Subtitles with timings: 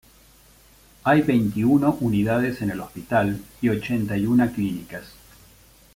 [1.03, 5.05] Hay veintiuno unidades en el hospital y ochenta y una clínicas.